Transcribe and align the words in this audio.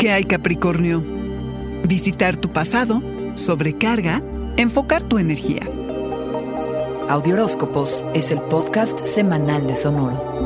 que 0.00 0.10
hay, 0.10 0.24
Capricornio. 0.24 1.04
Visitar 1.86 2.34
tu 2.34 2.48
pasado, 2.48 3.02
sobrecarga, 3.34 4.22
enfocar 4.56 5.02
tu 5.02 5.18
energía. 5.18 5.60
Audioróscopos 7.06 8.02
es 8.14 8.30
el 8.30 8.40
podcast 8.40 9.04
semanal 9.04 9.66
de 9.66 9.76
Sonoro. 9.76 10.40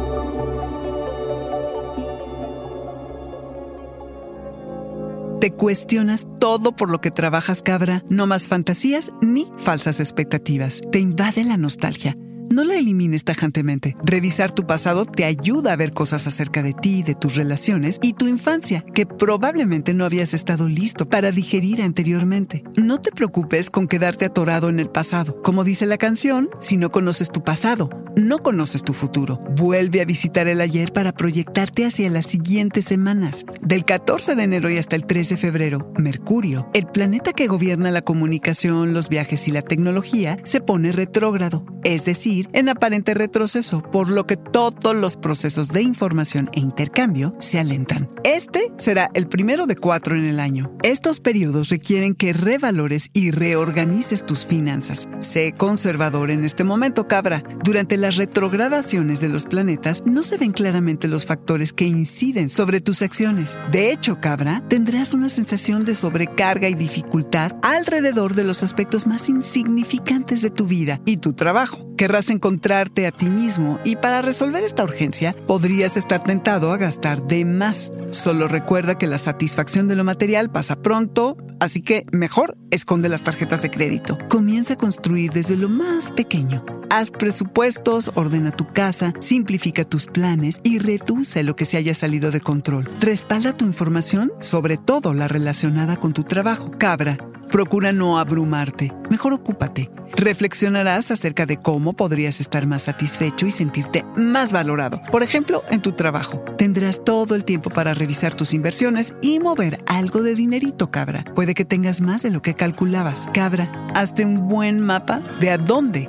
Te 5.40 5.52
cuestionas 5.52 6.26
todo 6.40 6.74
por 6.74 6.90
lo 6.90 7.00
que 7.00 7.12
trabajas, 7.12 7.62
cabra. 7.62 8.02
No 8.08 8.26
más 8.26 8.48
fantasías 8.48 9.12
ni 9.20 9.46
falsas 9.58 10.00
expectativas. 10.00 10.80
Te 10.90 10.98
invade 10.98 11.44
la 11.44 11.56
nostalgia. 11.56 12.16
No 12.50 12.64
la 12.64 12.76
elimines 12.76 13.24
tajantemente. 13.24 13.96
Revisar 14.04 14.52
tu 14.52 14.66
pasado 14.66 15.04
te 15.04 15.24
ayuda 15.24 15.72
a 15.72 15.76
ver 15.76 15.92
cosas 15.92 16.26
acerca 16.26 16.62
de 16.62 16.72
ti, 16.72 17.02
de 17.02 17.14
tus 17.14 17.36
relaciones 17.36 17.98
y 18.02 18.12
tu 18.12 18.28
infancia 18.28 18.84
que 18.94 19.06
probablemente 19.06 19.94
no 19.94 20.04
habías 20.04 20.34
estado 20.34 20.68
listo 20.68 21.08
para 21.08 21.32
digerir 21.32 21.82
anteriormente. 21.82 22.64
No 22.76 23.00
te 23.00 23.12
preocupes 23.12 23.70
con 23.70 23.88
quedarte 23.88 24.24
atorado 24.24 24.68
en 24.68 24.78
el 24.80 24.90
pasado. 24.90 25.40
Como 25.42 25.64
dice 25.64 25.86
la 25.86 25.98
canción, 25.98 26.50
si 26.60 26.76
no 26.76 26.90
conoces 26.90 27.30
tu 27.30 27.42
pasado, 27.42 27.88
no 28.16 28.38
conoces 28.38 28.82
tu 28.82 28.92
futuro. 28.92 29.40
Vuelve 29.56 30.00
a 30.00 30.04
visitar 30.04 30.48
el 30.48 30.60
ayer 30.60 30.92
para 30.92 31.12
proyectarte 31.12 31.86
hacia 31.86 32.10
las 32.10 32.26
siguientes 32.26 32.84
semanas. 32.84 33.44
Del 33.60 33.84
14 33.84 34.34
de 34.34 34.42
enero 34.42 34.70
y 34.70 34.78
hasta 34.78 34.96
el 34.96 35.06
3 35.06 35.30
de 35.30 35.36
febrero, 35.36 35.92
Mercurio, 35.96 36.68
el 36.74 36.86
planeta 36.86 37.32
que 37.32 37.46
gobierna 37.46 37.90
la 37.90 38.02
comunicación, 38.02 38.94
los 38.94 39.08
viajes 39.08 39.48
y 39.48 39.52
la 39.52 39.62
tecnología, 39.62 40.38
se 40.44 40.60
pone 40.60 40.92
retrógrado, 40.92 41.64
es 41.82 42.04
decir, 42.04 42.48
en 42.52 42.68
aparente 42.68 43.14
retroceso, 43.14 43.82
por 43.82 44.10
lo 44.10 44.26
que 44.26 44.36
todos 44.36 44.94
los 44.94 45.16
procesos 45.16 45.68
de 45.68 45.82
información 45.82 46.50
e 46.52 46.60
intercambio 46.60 47.34
se 47.40 47.58
alentan. 47.58 48.13
Este 48.24 48.72
será 48.78 49.10
el 49.12 49.28
primero 49.28 49.66
de 49.66 49.76
cuatro 49.76 50.16
en 50.16 50.24
el 50.24 50.40
año. 50.40 50.74
Estos 50.82 51.20
periodos 51.20 51.68
requieren 51.68 52.14
que 52.14 52.32
revalores 52.32 53.10
y 53.12 53.30
reorganices 53.30 54.24
tus 54.24 54.46
finanzas. 54.46 55.10
Sé 55.20 55.52
conservador 55.52 56.30
en 56.30 56.42
este 56.42 56.64
momento, 56.64 57.06
cabra. 57.06 57.44
Durante 57.62 57.98
las 57.98 58.16
retrogradaciones 58.16 59.20
de 59.20 59.28
los 59.28 59.44
planetas 59.44 60.04
no 60.06 60.22
se 60.22 60.38
ven 60.38 60.52
claramente 60.52 61.06
los 61.06 61.26
factores 61.26 61.74
que 61.74 61.84
inciden 61.84 62.48
sobre 62.48 62.80
tus 62.80 63.02
acciones. 63.02 63.58
De 63.70 63.92
hecho, 63.92 64.18
cabra, 64.22 64.62
tendrás 64.70 65.12
una 65.12 65.28
sensación 65.28 65.84
de 65.84 65.94
sobrecarga 65.94 66.70
y 66.70 66.74
dificultad 66.74 67.52
alrededor 67.60 68.34
de 68.34 68.44
los 68.44 68.62
aspectos 68.62 69.06
más 69.06 69.28
insignificantes 69.28 70.40
de 70.40 70.48
tu 70.48 70.66
vida 70.66 70.98
y 71.04 71.18
tu 71.18 71.34
trabajo. 71.34 71.94
Querrás 71.98 72.30
encontrarte 72.30 73.06
a 73.06 73.12
ti 73.12 73.26
mismo 73.26 73.80
y 73.84 73.96
para 73.96 74.22
resolver 74.22 74.64
esta 74.64 74.82
urgencia 74.82 75.36
podrías 75.46 75.98
estar 75.98 76.24
tentado 76.24 76.72
a 76.72 76.78
gastar 76.78 77.26
de 77.26 77.44
más. 77.44 77.92
Solo 78.14 78.46
recuerda 78.46 78.96
que 78.96 79.08
la 79.08 79.18
satisfacción 79.18 79.88
de 79.88 79.96
lo 79.96 80.04
material 80.04 80.48
pasa 80.48 80.76
pronto, 80.76 81.36
así 81.58 81.82
que 81.82 82.06
mejor 82.12 82.56
esconde 82.70 83.08
las 83.08 83.22
tarjetas 83.22 83.62
de 83.62 83.70
crédito. 83.70 84.18
Comienza 84.28 84.74
a 84.74 84.76
construir 84.76 85.32
desde 85.32 85.56
lo 85.56 85.68
más 85.68 86.12
pequeño. 86.12 86.64
Haz 86.90 87.10
presupuestos, 87.10 88.10
ordena 88.14 88.50
tu 88.50 88.66
casa, 88.72 89.14
simplifica 89.20 89.84
tus 89.84 90.06
planes 90.06 90.60
y 90.62 90.78
reduce 90.78 91.42
lo 91.42 91.56
que 91.56 91.64
se 91.64 91.76
haya 91.76 91.94
salido 91.94 92.30
de 92.30 92.40
control. 92.40 92.88
Respalda 93.00 93.56
tu 93.56 93.64
información, 93.64 94.32
sobre 94.40 94.76
todo 94.76 95.14
la 95.14 95.28
relacionada 95.28 95.96
con 95.96 96.12
tu 96.12 96.24
trabajo. 96.24 96.70
Cabra, 96.78 97.18
procura 97.50 97.92
no 97.92 98.18
abrumarte. 98.18 98.92
Mejor 99.10 99.32
ocúpate. 99.32 99.90
Reflexionarás 100.16 101.10
acerca 101.10 101.44
de 101.44 101.56
cómo 101.56 101.92
podrías 101.94 102.38
estar 102.40 102.66
más 102.66 102.84
satisfecho 102.84 103.46
y 103.46 103.50
sentirte 103.50 104.04
más 104.16 104.52
valorado. 104.52 105.00
Por 105.10 105.24
ejemplo, 105.24 105.64
en 105.70 105.82
tu 105.82 105.92
trabajo. 105.92 106.38
Tendrás 106.56 107.02
todo 107.04 107.34
el 107.34 107.44
tiempo 107.44 107.68
para 107.70 107.94
revisar 107.94 108.34
tus 108.34 108.54
inversiones 108.54 109.12
y 109.20 109.40
mover 109.40 109.78
algo 109.86 110.22
de 110.22 110.36
dinerito, 110.36 110.90
cabra. 110.90 111.24
Puede 111.34 111.54
que 111.54 111.64
tengas 111.64 112.00
más 112.00 112.22
de 112.22 112.30
lo 112.30 112.42
que 112.42 112.54
calculabas. 112.54 113.26
Cabra, 113.32 113.68
hazte 113.94 114.24
un 114.24 114.48
buen 114.48 114.80
mapa 114.80 115.20
de 115.40 115.50
a 115.50 115.58
dónde 115.58 116.08